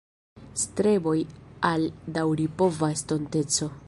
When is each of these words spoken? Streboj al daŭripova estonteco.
Streboj 0.61 1.13
al 1.71 1.85
daŭripova 2.17 2.91
estonteco. 2.99 3.71